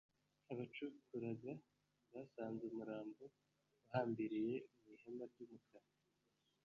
[0.51, 1.51] Abacukuraga
[2.13, 3.23] basanze umurambo
[3.83, 5.89] uhambiriye mu ihema ry’umukara